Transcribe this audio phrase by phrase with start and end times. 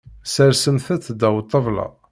[0.33, 1.87] Sersemt-tt ddaw ṭṭabla.